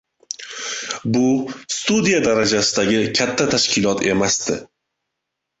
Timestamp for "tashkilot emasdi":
3.55-4.61